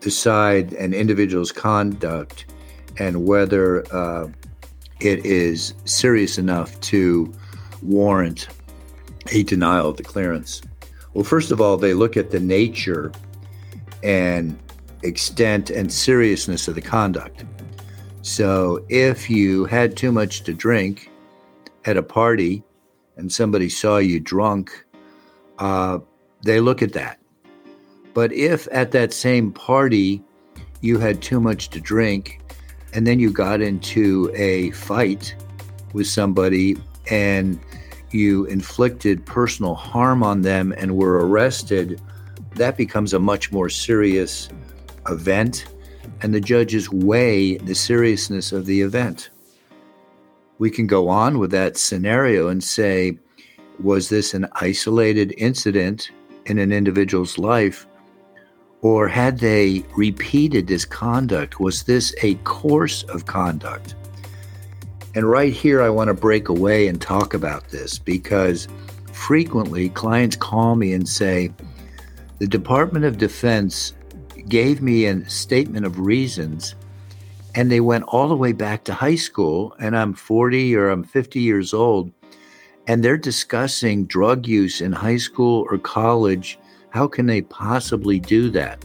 decide 0.00 0.72
an 0.72 0.94
individual's 0.94 1.52
conduct 1.52 2.46
and 2.98 3.26
whether 3.26 3.84
uh, 3.94 4.26
it 5.00 5.26
is 5.26 5.74
serious 5.84 6.38
enough 6.38 6.80
to 6.80 7.30
warrant 7.82 8.48
a 9.30 9.42
denial 9.42 9.90
of 9.90 9.96
the 9.96 10.02
clearance? 10.02 10.62
Well, 11.14 11.24
first 11.24 11.50
of 11.50 11.60
all, 11.60 11.76
they 11.76 11.94
look 11.94 12.16
at 12.16 12.30
the 12.30 12.40
nature 12.40 13.12
and 14.02 14.58
extent 15.02 15.70
and 15.70 15.92
seriousness 15.92 16.68
of 16.68 16.74
the 16.74 16.80
conduct. 16.80 17.44
So 18.22 18.84
if 18.88 19.30
you 19.30 19.64
had 19.66 19.96
too 19.96 20.12
much 20.12 20.42
to 20.42 20.52
drink 20.52 21.10
at 21.84 21.96
a 21.96 22.02
party 22.02 22.62
and 23.16 23.30
somebody 23.30 23.68
saw 23.68 23.98
you 23.98 24.20
drunk, 24.20 24.84
uh, 25.58 26.00
they 26.42 26.60
look 26.60 26.82
at 26.82 26.92
that. 26.94 27.18
But 28.14 28.32
if 28.32 28.66
at 28.72 28.90
that 28.92 29.12
same 29.12 29.52
party 29.52 30.22
you 30.80 30.98
had 30.98 31.22
too 31.22 31.40
much 31.40 31.70
to 31.70 31.80
drink 31.80 32.40
and 32.92 33.06
then 33.06 33.18
you 33.18 33.30
got 33.30 33.60
into 33.60 34.30
a 34.34 34.70
fight 34.72 35.34
with 35.92 36.06
somebody 36.06 36.76
and 37.10 37.60
you 38.16 38.46
inflicted 38.46 39.24
personal 39.26 39.74
harm 39.74 40.22
on 40.22 40.42
them 40.42 40.72
and 40.76 40.96
were 40.96 41.26
arrested, 41.26 42.00
that 42.54 42.76
becomes 42.76 43.14
a 43.14 43.18
much 43.18 43.52
more 43.52 43.68
serious 43.68 44.48
event, 45.08 45.66
and 46.22 46.34
the 46.34 46.40
judges 46.40 46.90
weigh 46.90 47.58
the 47.58 47.74
seriousness 47.74 48.52
of 48.52 48.66
the 48.66 48.80
event. 48.80 49.30
We 50.58 50.70
can 50.70 50.86
go 50.86 51.08
on 51.08 51.38
with 51.38 51.50
that 51.50 51.76
scenario 51.76 52.48
and 52.48 52.64
say, 52.64 53.18
was 53.82 54.08
this 54.08 54.32
an 54.32 54.46
isolated 54.54 55.34
incident 55.36 56.10
in 56.46 56.58
an 56.58 56.72
individual's 56.72 57.36
life? 57.36 57.86
Or 58.80 59.08
had 59.08 59.38
they 59.38 59.84
repeated 59.96 60.66
this 60.66 60.84
conduct? 60.84 61.60
Was 61.60 61.82
this 61.82 62.14
a 62.22 62.36
course 62.36 63.02
of 63.04 63.26
conduct? 63.26 63.94
And 65.16 65.30
right 65.30 65.50
here, 65.50 65.80
I 65.80 65.88
want 65.88 66.08
to 66.08 66.14
break 66.14 66.50
away 66.50 66.88
and 66.88 67.00
talk 67.00 67.32
about 67.32 67.70
this 67.70 67.98
because 67.98 68.68
frequently 69.12 69.88
clients 69.88 70.36
call 70.36 70.76
me 70.76 70.92
and 70.92 71.08
say, 71.08 71.54
the 72.38 72.46
Department 72.46 73.06
of 73.06 73.16
Defense 73.16 73.94
gave 74.46 74.82
me 74.82 75.06
a 75.06 75.26
statement 75.26 75.86
of 75.86 76.00
reasons, 76.00 76.74
and 77.54 77.72
they 77.72 77.80
went 77.80 78.04
all 78.04 78.28
the 78.28 78.36
way 78.36 78.52
back 78.52 78.84
to 78.84 78.92
high 78.92 79.14
school, 79.14 79.74
and 79.80 79.96
I'm 79.96 80.12
40 80.12 80.76
or 80.76 80.90
I'm 80.90 81.02
50 81.02 81.40
years 81.40 81.72
old, 81.72 82.12
and 82.86 83.02
they're 83.02 83.16
discussing 83.16 84.04
drug 84.04 84.46
use 84.46 84.82
in 84.82 84.92
high 84.92 85.16
school 85.16 85.66
or 85.70 85.78
college. 85.78 86.58
How 86.90 87.08
can 87.08 87.24
they 87.24 87.40
possibly 87.40 88.20
do 88.20 88.50
that? 88.50 88.84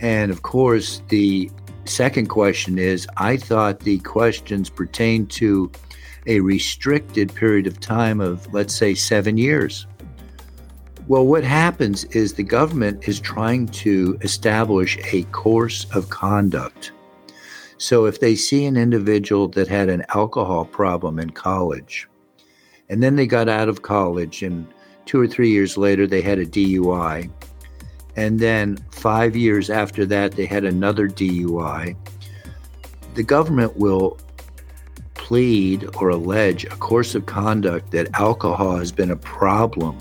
And 0.00 0.30
of 0.30 0.42
course, 0.42 1.00
the 1.08 1.50
Second 1.84 2.28
question 2.28 2.78
is 2.78 3.08
I 3.16 3.36
thought 3.36 3.80
the 3.80 3.98
questions 4.00 4.70
pertain 4.70 5.26
to 5.26 5.70
a 6.26 6.40
restricted 6.40 7.34
period 7.34 7.66
of 7.66 7.80
time 7.80 8.20
of, 8.20 8.52
let's 8.54 8.74
say, 8.74 8.94
seven 8.94 9.36
years. 9.36 9.86
Well, 11.08 11.26
what 11.26 11.42
happens 11.42 12.04
is 12.04 12.34
the 12.34 12.44
government 12.44 13.08
is 13.08 13.18
trying 13.18 13.66
to 13.68 14.16
establish 14.22 14.96
a 15.12 15.24
course 15.24 15.86
of 15.92 16.10
conduct. 16.10 16.92
So 17.78 18.06
if 18.06 18.20
they 18.20 18.36
see 18.36 18.64
an 18.66 18.76
individual 18.76 19.48
that 19.48 19.66
had 19.66 19.88
an 19.88 20.04
alcohol 20.14 20.64
problem 20.64 21.18
in 21.18 21.30
college, 21.30 22.08
and 22.88 23.02
then 23.02 23.16
they 23.16 23.26
got 23.26 23.48
out 23.48 23.68
of 23.68 23.82
college, 23.82 24.44
and 24.44 24.64
two 25.04 25.20
or 25.20 25.26
three 25.26 25.50
years 25.50 25.76
later 25.76 26.06
they 26.06 26.22
had 26.22 26.38
a 26.38 26.46
DUI, 26.46 27.28
and 28.16 28.40
then 28.40 28.78
five 28.90 29.34
years 29.36 29.70
after 29.70 30.04
that 30.06 30.32
they 30.32 30.46
had 30.46 30.64
another 30.64 31.08
DUI, 31.08 31.96
the 33.14 33.22
government 33.22 33.76
will 33.76 34.18
plead 35.14 35.88
or 35.96 36.10
allege 36.10 36.64
a 36.64 36.76
course 36.76 37.14
of 37.14 37.26
conduct 37.26 37.90
that 37.92 38.08
alcohol 38.18 38.76
has 38.76 38.92
been 38.92 39.10
a 39.10 39.16
problem 39.16 39.96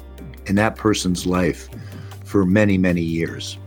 in 0.48 0.56
that 0.56 0.76
person's 0.76 1.26
life 1.26 1.70
for 2.26 2.46
many, 2.46 2.78
many 2.78 3.02
years. 3.02 3.58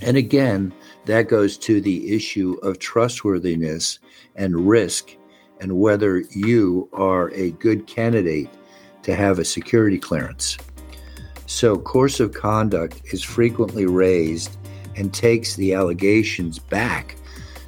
And 0.00 0.16
again, 0.16 0.72
that 1.06 1.28
goes 1.28 1.56
to 1.58 1.80
the 1.80 2.14
issue 2.14 2.58
of 2.62 2.78
trustworthiness 2.78 3.98
and 4.36 4.68
risk 4.68 5.16
and 5.60 5.78
whether 5.78 6.18
you 6.30 6.88
are 6.92 7.30
a 7.30 7.52
good 7.52 7.86
candidate 7.86 8.48
to 9.02 9.14
have 9.14 9.38
a 9.38 9.44
security 9.44 9.98
clearance. 9.98 10.58
So, 11.52 11.76
course 11.76 12.18
of 12.18 12.32
conduct 12.32 13.02
is 13.12 13.22
frequently 13.22 13.84
raised 13.84 14.56
and 14.96 15.12
takes 15.12 15.54
the 15.54 15.74
allegations 15.74 16.58
back 16.58 17.14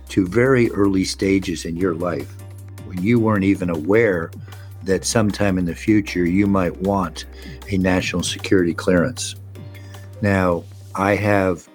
to 0.08 0.26
very 0.26 0.70
early 0.70 1.04
stages 1.04 1.66
in 1.66 1.76
your 1.76 1.94
life 1.94 2.34
when 2.86 3.02
you 3.02 3.20
weren't 3.20 3.44
even 3.44 3.68
aware 3.68 4.30
that 4.84 5.04
sometime 5.04 5.58
in 5.58 5.66
the 5.66 5.74
future 5.74 6.24
you 6.24 6.46
might 6.46 6.74
want 6.78 7.26
a 7.68 7.76
national 7.76 8.22
security 8.22 8.72
clearance. 8.72 9.34
Now, 10.22 10.64
I 10.94 11.14
have 11.16 11.68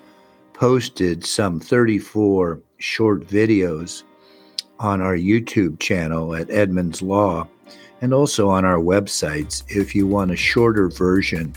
posted 0.54 1.24
some 1.24 1.60
34 1.60 2.60
short 2.80 3.28
videos 3.28 4.02
on 4.80 5.00
our 5.00 5.16
YouTube 5.16 5.80
channel 5.80 6.34
at 6.34 6.50
Edmonds 6.50 7.04
Law 7.04 7.48
and 8.02 8.16
also 8.16 8.50
on 8.50 8.66
our 8.66 8.80
websites 8.80 9.64
if 9.68 9.94
you 9.94 10.08
want 10.08 10.32
a 10.32 10.36
shorter 10.36 10.90
version 10.90 11.56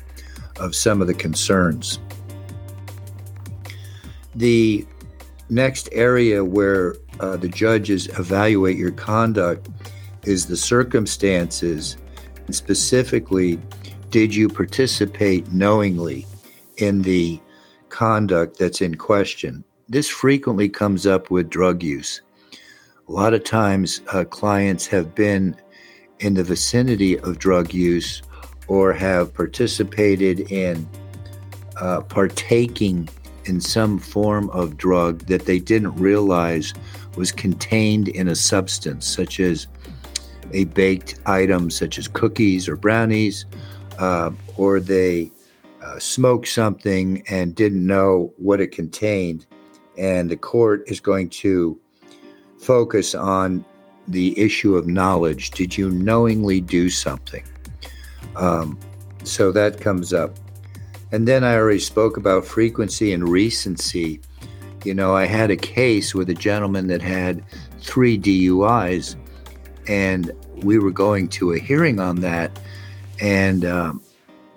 of 0.63 0.75
some 0.75 1.01
of 1.01 1.09
the 1.09 1.15
concerns. 1.15 1.99
The 4.35 4.87
next 5.51 5.89
area 5.93 6.43
where 6.45 6.97
uh, 7.21 7.37
the 7.37 7.49
judges 7.49 8.07
evaluate 8.19 8.79
your 8.79 8.93
conduct 8.93 9.69
is 10.23 10.47
the 10.47 10.57
circumstances, 10.57 11.97
and 12.47 12.55
specifically, 12.55 13.59
did 14.11 14.35
you 14.35 14.49
participate 14.49 15.53
knowingly 15.53 16.27
in 16.79 17.03
the 17.03 17.41
conduct 17.89 18.59
that's 18.59 18.81
in 18.81 18.95
question? 18.95 19.65
This 19.89 20.09
frequently 20.09 20.69
comes 20.69 21.07
up 21.07 21.31
with 21.31 21.51
drug 21.51 21.83
use. 21.83 22.23
A 23.09 23.13
lot 23.13 23.35
of 23.35 23.45
times, 23.45 24.01
uh, 24.13 24.25
clients 24.25 24.87
have 24.87 25.15
been 25.15 25.57
in 26.21 26.35
the 26.35 26.45
vicinity 26.45 27.19
of 27.19 27.39
drug 27.39 27.75
use 27.75 28.23
or 28.69 28.93
have 28.93 29.33
participated 29.35 30.53
in 30.53 30.89
uh, 31.81 32.01
partaking 32.03 33.09
in 33.45 33.61
some 33.61 33.99
form 33.99 34.49
of 34.51 34.77
drug 34.77 35.27
that 35.27 35.47
they 35.47 35.59
didn't 35.59 35.95
realize 35.97 36.73
was 37.17 37.33
contained 37.33 38.09
in 38.09 38.29
a 38.29 38.35
substance, 38.35 39.07
such 39.07 39.41
as 39.41 39.67
a 40.53 40.65
baked 40.65 41.19
item, 41.27 41.71
such 41.71 41.99
as 41.99 42.09
cookies 42.09 42.69
or 42.69 42.77
brownies, 42.77 43.47
uh, 43.99 44.31
or 44.57 44.81
they 44.81 45.31
uh, 45.83 45.99
smoked 45.99 46.49
something 46.49 47.23
and 47.29 47.55
didn't 47.55 47.85
know 47.85 48.33
what 48.37 48.61
it 48.61 48.69
contained. 48.69 49.47
And 49.99 50.31
the 50.31 50.37
court 50.37 50.85
is 50.87 51.01
going 51.01 51.29
to 51.31 51.79
focus 52.59 53.15
on 53.15 53.65
the 54.09 54.39
issue 54.39 54.77
of 54.77 54.87
knowledge. 54.87 55.51
Did 55.51 55.77
you 55.77 55.91
knowingly 55.91 56.61
do 56.61 56.89
something? 56.89 57.45
Um, 58.37 58.79
so 59.25 59.53
that 59.53 59.81
comes 59.81 60.13
up. 60.13 60.37
And 61.13 61.29
then 61.29 61.45
I 61.45 61.57
already 61.57 61.79
spoke 61.79 62.17
about 62.17 62.45
frequency 62.45 63.13
and 63.13 63.29
recency. 63.29 64.21
You 64.85 64.95
know, 64.95 65.15
I 65.15 65.27
had 65.27 65.51
a 65.51 65.57
case 65.57 66.15
with 66.15 66.31
a 66.31 66.35
gentleman 66.35 66.87
that 66.89 67.03
had 67.03 67.45
three 67.81 68.19
DUIs, 68.19 69.17
and 69.87 70.33
we 70.63 70.79
were 70.79 70.91
going 70.91 71.29
to 71.29 71.53
a 71.53 71.59
hearing 71.59 72.01
on 72.01 72.21
that. 72.21 72.59
And 73.21 73.65
um, 73.65 74.03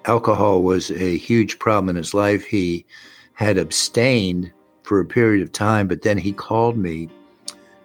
alcohol 0.05 0.63
was 0.63 0.91
a 0.91 1.17
huge 1.17 1.59
problem 1.59 1.89
in 1.89 1.95
his 1.97 2.13
life. 2.13 2.45
He 2.45 2.85
had 3.33 3.57
abstained 3.57 4.51
for 4.83 4.99
a 4.99 5.05
period 5.05 5.43
of 5.43 5.51
time, 5.51 5.87
but 5.87 6.03
then 6.03 6.17
he 6.17 6.31
called 6.31 6.77
me 6.77 7.09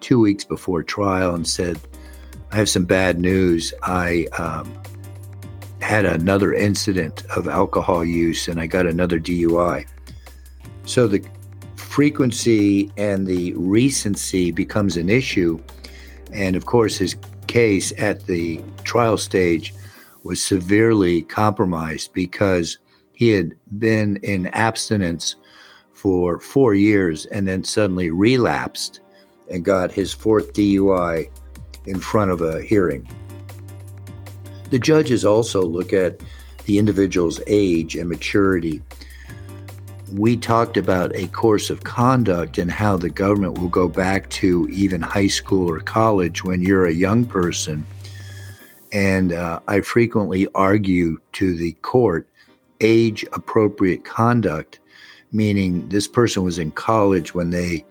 two 0.01 0.21
weeks 0.21 0.45
before 0.45 0.83
trial 0.83 1.35
and 1.35 1.47
said, 1.47 1.81
I 2.53 2.57
have 2.57 2.69
some 2.69 2.85
bad 2.85 3.19
news. 3.19 3.73
I 3.83 4.27
um, 4.39 4.73
had 5.81 6.05
another 6.05 6.53
incident 6.53 7.25
of 7.37 7.49
alcohol 7.49 8.05
use 8.05 8.49
and 8.49 8.61
I 8.61 8.67
got 8.67 8.87
another 8.87 9.19
DUI. 9.19 9.87
So 10.85 11.07
the 11.07 11.25
frequency 11.77 12.91
and 12.97 13.27
the 13.27 13.55
recency 13.55 14.51
becomes 14.51 14.97
an 14.97 15.09
issue. 15.09 15.59
And 16.33 16.57
of 16.57 16.67
course, 16.67 16.97
his 16.97 17.17
case 17.47 17.93
at 17.99 18.27
the 18.27 18.63
trial 18.85 19.17
stage 19.17 19.75
was 20.23 20.43
severely 20.43 21.23
compromised 21.23 22.13
because 22.13 22.79
he 23.13 23.31
had 23.31 23.55
been 23.79 24.17
in 24.23 24.47
abstinence 24.49 25.37
for 25.93 26.41
four 26.41 26.75
years 26.75 27.27
and 27.27 27.47
then 27.49 27.65
suddenly 27.65 28.11
relapsed 28.11 29.01
and 29.51 29.65
got 29.65 29.91
his 29.91 30.13
fourth 30.13 30.53
DUI 30.53 31.29
in 31.87 31.99
front 31.99 32.31
of 32.31 32.41
a 32.41 32.63
hearing. 32.63 33.09
The 34.71 34.79
judges 34.79 35.25
also 35.25 35.63
look 35.63 35.93
at 35.93 36.21
the 36.65 36.79
individual's 36.79 37.41
age 37.47 37.97
and 37.97 38.09
maturity. 38.09 38.83
We 40.13 40.37
talked 40.37 40.77
about 40.77 41.15
a 41.15 41.27
course 41.29 41.71
of 41.71 41.83
conduct 41.83 42.59
and 42.59 42.71
how 42.71 42.97
the 42.97 43.11
government 43.11 43.59
will 43.59 43.69
go 43.69 43.89
back 43.89 44.29
to 44.31 44.69
even 44.71 45.03
high 45.03 45.27
school 45.27 45.69
or 45.69 45.81
college 45.81 46.45
when 46.45 46.63
you're 46.63 46.87
a 46.87 46.93
young 46.93 47.25
person. 47.25 47.85
And 48.93 49.33
uh, 49.33 49.61
I 49.69 49.81
frequently 49.81 50.49
argue 50.55 51.19
to 51.33 51.55
the 51.57 51.73
court 51.83 52.29
age 52.81 53.25
appropriate 53.33 54.05
conduct, 54.05 54.81
meaning 55.33 55.89
this 55.89 56.09
person 56.09 56.43
was 56.43 56.59
in 56.59 56.71
college 56.73 57.35
when 57.35 57.51
they 57.51 57.85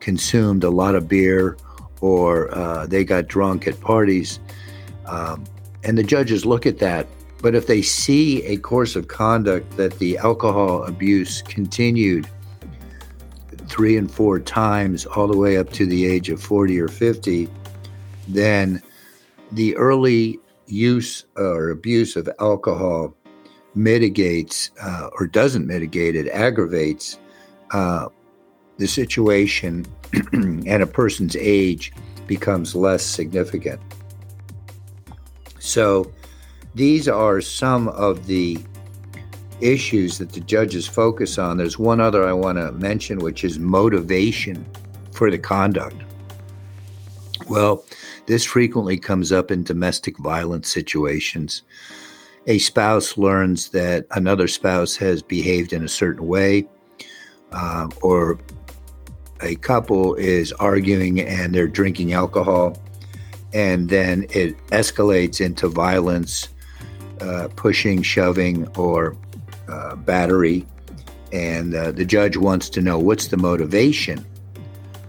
consumed 0.00 0.64
a 0.64 0.70
lot 0.70 0.94
of 0.94 1.08
beer 1.08 1.56
or 2.00 2.54
uh, 2.54 2.86
they 2.86 3.04
got 3.04 3.26
drunk 3.26 3.66
at 3.66 3.78
parties. 3.80 4.40
Um, 5.06 5.44
and 5.84 5.96
the 5.96 6.02
judges 6.02 6.44
look 6.44 6.66
at 6.66 6.78
that. 6.78 7.06
But 7.40 7.54
if 7.54 7.66
they 7.66 7.82
see 7.82 8.42
a 8.44 8.56
course 8.56 8.96
of 8.96 9.08
conduct 9.08 9.76
that 9.76 9.98
the 9.98 10.18
alcohol 10.18 10.84
abuse 10.84 11.42
continued 11.42 12.28
three 13.68 13.96
and 13.96 14.10
four 14.10 14.40
times 14.40 15.06
all 15.06 15.28
the 15.28 15.36
way 15.36 15.56
up 15.56 15.70
to 15.74 15.86
the 15.86 16.06
age 16.06 16.30
of 16.30 16.42
40 16.42 16.80
or 16.80 16.88
50, 16.88 17.48
then 18.26 18.82
the 19.52 19.76
early 19.76 20.38
use 20.66 21.24
or 21.36 21.70
abuse 21.70 22.16
of 22.16 22.28
alcohol 22.40 23.14
mitigates 23.74 24.70
uh, 24.82 25.08
or 25.18 25.26
doesn't 25.26 25.66
mitigate, 25.66 26.16
it 26.16 26.28
aggravates 26.28 27.18
uh, 27.70 28.08
the 28.78 28.86
situation 28.86 29.86
and 30.32 30.82
a 30.82 30.86
person's 30.86 31.36
age 31.36 31.92
becomes 32.26 32.74
less 32.74 33.04
significant. 33.04 33.80
So 35.68 36.10
these 36.74 37.08
are 37.08 37.42
some 37.42 37.88
of 37.88 38.26
the 38.26 38.58
issues 39.60 40.16
that 40.16 40.32
the 40.32 40.40
judges 40.40 40.86
focus 40.86 41.36
on. 41.36 41.58
There's 41.58 41.78
one 41.78 42.00
other 42.00 42.26
I 42.26 42.32
want 42.32 42.56
to 42.56 42.72
mention, 42.72 43.18
which 43.18 43.44
is 43.44 43.58
motivation 43.58 44.64
for 45.12 45.30
the 45.30 45.38
conduct. 45.38 45.96
Well, 47.50 47.84
this 48.26 48.44
frequently 48.44 48.96
comes 48.96 49.30
up 49.30 49.50
in 49.50 49.62
domestic 49.62 50.16
violence 50.18 50.72
situations. 50.72 51.62
A 52.46 52.58
spouse 52.58 53.18
learns 53.18 53.68
that 53.70 54.06
another 54.12 54.48
spouse 54.48 54.96
has 54.96 55.22
behaved 55.22 55.74
in 55.74 55.84
a 55.84 55.88
certain 55.88 56.26
way, 56.26 56.66
uh, 57.52 57.88
or 58.00 58.38
a 59.42 59.54
couple 59.56 60.14
is 60.14 60.50
arguing 60.52 61.20
and 61.20 61.54
they're 61.54 61.68
drinking 61.68 62.14
alcohol, 62.14 62.74
and 63.52 63.88
then 63.88 64.26
it 64.30 64.56
escalates 64.68 65.40
into 65.40 65.68
violence, 65.68 66.48
uh, 67.20 67.48
pushing, 67.56 68.02
shoving, 68.02 68.66
or 68.76 69.16
uh, 69.68 69.96
battery. 69.96 70.66
And 71.32 71.74
uh, 71.74 71.92
the 71.92 72.04
judge 72.04 72.36
wants 72.36 72.70
to 72.70 72.80
know 72.80 72.98
what's 72.98 73.28
the 73.28 73.36
motivation? 73.36 74.24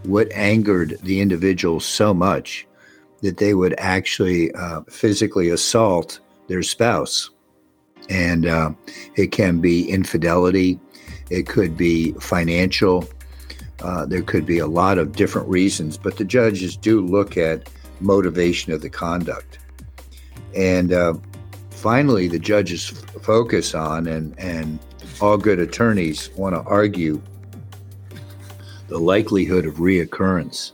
What 0.03 0.31
angered 0.33 0.97
the 1.03 1.19
individual 1.21 1.79
so 1.79 2.13
much 2.13 2.65
that 3.21 3.37
they 3.37 3.53
would 3.53 3.75
actually 3.77 4.51
uh, 4.53 4.81
physically 4.89 5.49
assault 5.49 6.19
their 6.47 6.63
spouse? 6.63 7.29
And 8.09 8.45
uh, 8.45 8.71
it 9.15 9.31
can 9.31 9.59
be 9.59 9.89
infidelity, 9.89 10.79
it 11.29 11.47
could 11.47 11.77
be 11.77 12.13
financial 12.13 13.07
Uh, 13.81 14.05
there 14.05 14.21
could 14.21 14.45
be 14.45 14.59
a 14.59 14.67
lot 14.67 14.97
of 14.97 15.15
different 15.15 15.47
reasons, 15.47 15.97
but 15.97 16.17
the 16.17 16.25
judges 16.25 16.75
do 16.75 16.99
look 16.99 17.37
at 17.37 17.69
motivation 17.99 18.73
of 18.73 18.81
the 18.81 18.89
conduct. 18.89 19.59
And 20.55 20.93
uh, 20.93 21.13
finally, 21.71 22.27
the 22.27 22.39
judges 22.39 22.91
f- 22.91 23.21
focus 23.23 23.75
on, 23.75 24.07
and, 24.07 24.37
and 24.39 24.79
all 25.21 25.37
good 25.37 25.59
attorneys 25.59 26.29
want 26.35 26.55
to 26.55 26.61
argue, 26.61 27.21
the 28.87 28.97
likelihood 28.97 29.65
of 29.65 29.75
reoccurrence. 29.75 30.71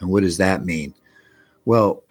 And 0.00 0.08
what 0.08 0.22
does 0.22 0.38
that 0.38 0.64
mean? 0.64 0.94
Well, 1.64 2.02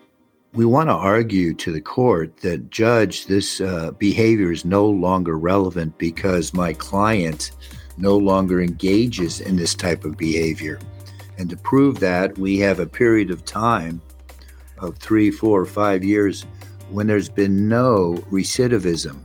we 0.54 0.66
want 0.66 0.90
to 0.90 0.94
argue 0.94 1.54
to 1.56 1.72
the 1.72 1.82
court 1.82 2.38
that, 2.38 2.70
Judge, 2.70 3.26
this 3.26 3.60
uh, 3.60 3.92
behavior 3.98 4.52
is 4.52 4.66
no 4.66 4.88
longer 4.88 5.38
relevant 5.38 5.98
because 5.98 6.54
my 6.54 6.74
client 6.74 7.52
no 7.98 8.18
longer 8.18 8.62
engages 8.62 9.42
in 9.42 9.56
this 9.56 9.74
type 9.74 10.06
of 10.06 10.18
behavior. 10.18 10.80
And 11.40 11.50
to 11.50 11.58
prove 11.58 12.00
that, 12.00 12.38
we 12.38 12.60
have 12.60 12.80
a 12.80 12.86
period 12.86 13.32
of 13.32 13.46
time 13.46 14.02
of 14.84 14.98
three, 14.98 15.32
four, 15.32 15.66
five 15.66 16.04
years 16.04 16.46
when 16.92 17.08
there's 17.08 17.30
been 17.30 17.68
no 17.68 18.16
recidivism, 18.30 19.18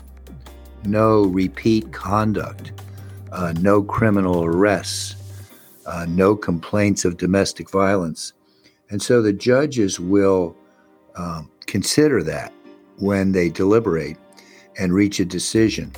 no 0.84 1.24
repeat 1.24 1.92
conduct, 1.92 2.72
uh, 3.32 3.52
no 3.60 3.82
criminal 3.82 4.44
arrests, 4.44 5.16
uh, 5.84 6.06
no 6.08 6.36
complaints 6.36 7.04
of 7.04 7.16
domestic 7.16 7.70
violence. 7.70 8.32
And 8.90 9.02
so 9.02 9.20
the 9.20 9.32
judges 9.32 10.00
will 10.00 10.56
um, 11.16 11.50
consider 11.66 12.22
that 12.22 12.52
when 12.98 13.32
they 13.32 13.50
deliberate 13.50 14.16
and 14.78 14.94
reach 14.94 15.20
a 15.20 15.24
decision. 15.24 15.92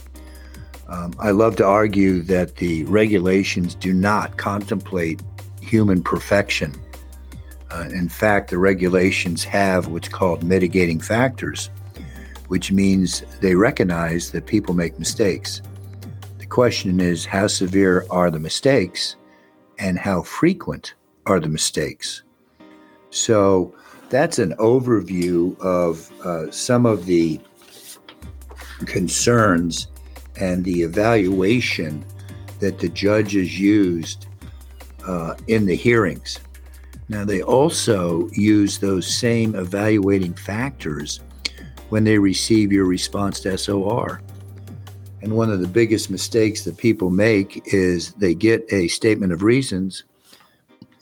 Um, 0.89 1.13
I 1.21 1.31
love 1.31 1.55
to 1.57 1.65
argue 1.65 2.23
that 2.23 2.57
the 2.57 2.85
regulations 2.85 3.75
do 3.75 3.93
not 3.93 4.39
contemplate 4.39 5.23
human 5.61 6.03
perfection. 6.03 6.75
Uh, 7.71 7.89
in 7.91 8.09
fact, 8.09 8.51
the 8.51 8.59
regulations 8.59 9.45
have 9.45 9.87
what's 9.87 10.09
called 10.09 10.43
mitigating 10.43 11.01
factors, 11.01 11.71
which 12.49 12.73
means 12.73 13.23
they 13.41 13.55
recognize 13.55 14.33
that 14.33 14.47
people 14.47 14.75
make 14.75 14.99
mistakes. 14.99 15.63
The 16.39 16.47
question 16.47 17.01
is 17.01 17.25
how 17.25 17.47
severe 17.47 18.07
are 18.11 18.31
the 18.31 18.41
mistakes 18.41 19.17
and 19.79 19.99
how 19.99 20.23
frequent 20.23 20.95
are 21.27 21.39
the 21.39 21.49
mistakes? 21.49 22.23
So 23.11 23.75
that's 24.09 24.41
an 24.41 24.55
overview 24.57 25.59
of 25.61 26.11
uh, 26.27 26.51
some 26.51 26.87
of 26.87 27.07
the 27.07 27.41
concerns 28.87 29.87
and 30.41 30.65
the 30.65 30.83
evaluation 30.83 32.05
that 32.59 32.79
the 32.79 32.89
judges 32.89 33.59
used 33.59 34.27
uh, 35.07 35.35
in 35.47 35.67
the 35.67 35.77
hearings. 35.77 36.39
Now, 37.11 37.25
they 37.25 37.43
also 37.43 38.29
use 38.31 38.79
those 38.79 39.05
same 39.13 39.57
evaluating 39.57 40.35
factors 40.35 41.19
when 41.89 42.05
they 42.05 42.19
receive 42.19 42.71
your 42.71 42.85
response 42.85 43.41
to 43.41 43.59
SOR. 43.59 44.23
And 45.21 45.33
one 45.33 45.51
of 45.51 45.61
the 45.61 45.67
biggest 45.67 46.09
mistakes 46.09 46.63
that 46.63 46.77
people 46.77 47.11
make 47.11 47.63
is 47.75 48.13
they 48.13 48.33
get 48.33 48.65
a 48.73 48.87
statement 48.87 49.33
of 49.33 49.43
reasons 49.43 50.05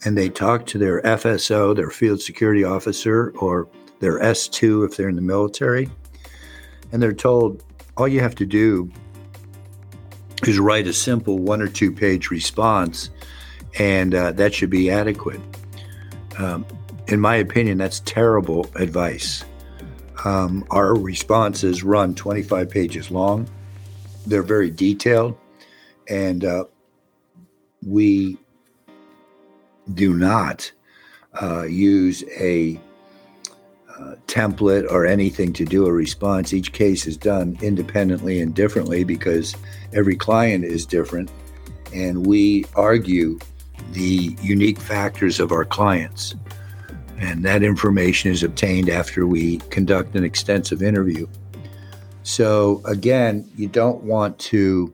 and 0.03 0.17
they 0.17 0.29
talk 0.29 0.65
to 0.65 0.79
their 0.79 0.99
FSO, 1.03 1.75
their 1.75 1.91
field 1.91 2.21
security 2.21 2.63
officer, 2.63 3.29
or 3.37 3.67
their 3.99 4.19
S2 4.19 4.87
if 4.87 4.97
they're 4.97 5.09
in 5.09 5.15
the 5.15 5.21
military, 5.21 5.91
and 6.91 7.03
they're 7.03 7.13
told 7.13 7.63
all 7.97 8.07
you 8.07 8.19
have 8.19 8.35
to 8.35 8.47
do 8.47 8.89
is 10.47 10.57
write 10.57 10.87
a 10.87 10.93
simple 10.93 11.37
one 11.37 11.61
or 11.61 11.67
two 11.67 11.91
page 11.91 12.31
response, 12.31 13.11
and 13.77 14.15
uh, 14.15 14.31
that 14.31 14.55
should 14.55 14.71
be 14.71 14.89
adequate. 14.89 15.41
Um, 16.39 16.65
in 17.07 17.19
my 17.19 17.35
opinion, 17.35 17.77
that's 17.77 17.99
terrible 18.01 18.69
advice. 18.75 19.43
Um, 20.23 20.65
our 20.71 20.95
responses 20.95 21.83
run 21.83 22.15
25 22.15 22.69
pages 22.69 23.11
long, 23.11 23.47
they're 24.25 24.43
very 24.43 24.71
detailed, 24.71 25.37
and 26.07 26.43
uh, 26.43 26.65
we 27.85 28.37
do 29.93 30.13
not 30.13 30.71
uh, 31.41 31.63
use 31.63 32.23
a 32.39 32.79
uh, 33.97 34.15
template 34.27 34.89
or 34.89 35.05
anything 35.05 35.51
to 35.53 35.65
do 35.65 35.85
a 35.85 35.91
response. 35.91 36.53
Each 36.53 36.71
case 36.71 37.05
is 37.05 37.17
done 37.17 37.57
independently 37.61 38.39
and 38.39 38.53
differently 38.53 39.03
because 39.03 39.55
every 39.93 40.15
client 40.15 40.63
is 40.63 40.85
different. 40.85 41.29
And 41.93 42.25
we 42.25 42.65
argue 42.75 43.39
the 43.91 44.35
unique 44.41 44.79
factors 44.79 45.39
of 45.39 45.51
our 45.51 45.65
clients. 45.65 46.35
And 47.17 47.43
that 47.43 47.63
information 47.63 48.31
is 48.31 48.43
obtained 48.43 48.89
after 48.89 49.27
we 49.27 49.57
conduct 49.69 50.15
an 50.15 50.23
extensive 50.23 50.81
interview. 50.81 51.27
So, 52.23 52.81
again, 52.85 53.49
you 53.55 53.67
don't 53.67 54.03
want 54.03 54.39
to 54.39 54.93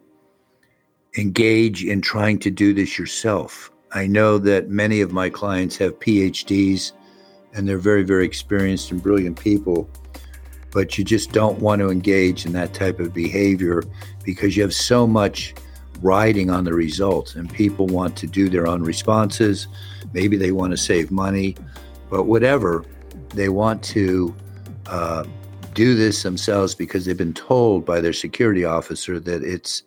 engage 1.18 1.84
in 1.84 2.02
trying 2.02 2.40
to 2.40 2.52
do 2.52 2.74
this 2.74 2.98
yourself. 2.98 3.72
I 3.92 4.08
know 4.08 4.38
that 4.40 4.70
many 4.70 5.02
of 5.02 5.12
my 5.12 5.30
clients 5.30 5.78
have 5.78 6.00
PhDs 6.00 6.92
and 7.54 7.68
they're 7.68 7.78
very, 7.78 8.04
very 8.04 8.26
experienced 8.26 8.92
and 8.92 9.02
brilliant 9.02 9.40
people, 9.40 9.90
but 10.72 10.98
you 10.98 11.04
just 11.04 11.32
don't 11.32 11.60
want 11.60 11.80
to 11.80 11.90
engage 11.90 12.46
in 12.46 12.52
that 12.54 12.74
type 12.74 13.00
of 13.00 13.14
behavior 13.14 13.84
because 14.24 14.58
you 14.58 14.64
have 14.64 14.74
so 14.74 15.08
much 15.08 15.56
riding 16.02 16.50
on 16.50 16.64
the 16.64 16.74
results 16.74 17.36
and 17.36 17.52
people 17.52 17.88
want 17.88 18.16
to 18.18 18.28
do 18.28 18.50
their 18.50 18.68
own 18.68 18.84
responses. 18.84 19.68
Maybe 20.14 20.38
they 20.38 20.52
want 20.52 20.72
to 20.72 20.78
save 20.78 21.12
money, 21.12 21.56
but 22.10 22.24
whatever, 22.24 22.86
they 23.30 23.50
want 23.50 23.84
to 23.86 24.36
uh, 24.88 25.24
do 25.74 25.96
this 25.96 26.24
themselves 26.24 26.76
because 26.76 27.06
they've 27.06 27.18
been 27.18 27.34
told 27.34 27.86
by 27.86 28.02
their 28.02 28.14
security 28.14 28.66
officer 28.66 29.20
that 29.20 29.44
it's 29.44 29.84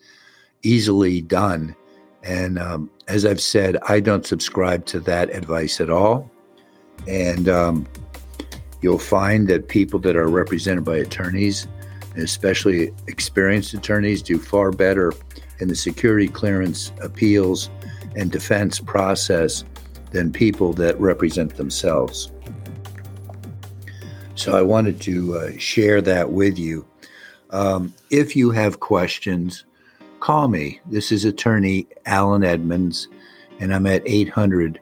easily 0.63 1.21
done 1.21 1.75
and 2.23 2.59
um, 2.59 2.91
as 3.07 3.25
I've 3.25 3.41
said, 3.41 3.79
I 3.89 4.01
don't 4.01 4.27
subscribe 4.27 4.85
to 4.87 5.01
that 5.01 5.31
advice 5.31 5.81
at 5.81 5.91
all. 5.91 6.31
And 7.07 7.49
um, 7.49 7.87
you'll 8.83 8.99
find 8.99 9.49
that 9.49 9.69
people 9.69 9.99
that 10.01 10.17
are 10.17 10.29
represented 10.29 10.85
by 10.85 10.97
attorneys, 10.97 11.67
especially 12.17 12.93
experienced 13.07 13.73
attorneys, 13.75 14.23
do 14.23 14.39
far 14.39 14.73
better 14.73 15.13
in 15.61 15.69
the 15.69 15.75
security 15.75 16.29
clearance 16.29 16.93
appeals 17.01 17.71
and 18.17 18.31
defense 18.31 18.81
process 18.81 19.65
than 20.11 20.33
people 20.33 20.73
that 20.75 20.99
represent 21.01 21.57
themselves. 21.57 22.31
So 24.35 24.57
I 24.57 24.63
wanted 24.63 25.01
to 25.03 25.37
uh, 25.37 25.59
share 25.59 26.01
that 26.03 26.31
with 26.31 26.59
you. 26.59 26.87
Um, 27.51 27.93
if 28.11 28.37
you 28.37 28.51
have 28.51 28.81
questions, 28.81 29.65
call 30.21 30.49
me. 30.49 30.81
This 30.87 31.11
is 31.11 31.25
attorney 31.25 31.89
Alan 32.07 32.45
Edmonds, 32.45 33.09
and 33.59 33.75
I'm 33.75 33.87
at 33.87 34.03
800 34.07 34.81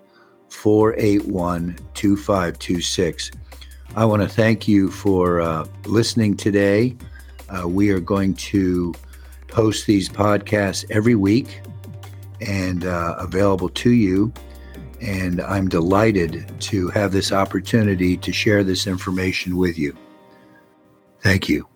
481 0.49 1.79
2526. 1.95 3.31
I 3.95 4.05
want 4.05 4.23
to 4.23 4.29
thank 4.29 4.69
you 4.69 4.91
for 4.91 5.41
uh, 5.41 5.67
listening 5.87 6.37
today. 6.37 6.97
Uh, 7.49 7.67
we 7.67 7.91
are 7.91 8.01
going 8.01 8.35
to 8.35 8.93
post 9.57 9.87
these 9.87 10.07
podcasts 10.07 10.85
every 10.91 11.15
week 11.15 11.63
and 12.43 12.85
uh, 12.85 13.17
available 13.19 13.71
to 13.71 13.91
you. 13.91 14.31
And 15.01 15.41
I'm 15.41 15.67
delighted 15.67 16.61
to 16.61 16.89
have 16.89 17.11
this 17.11 17.33
opportunity 17.33 18.19
to 18.19 18.33
share 18.35 18.63
this 18.63 18.87
information 18.87 19.57
with 19.57 19.79
you. 19.79 19.97
Thank 21.23 21.49
you. 21.49 21.67